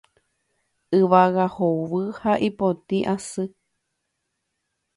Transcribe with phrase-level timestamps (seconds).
[0.99, 3.45] Yvága hovy ha ipotĩ asy.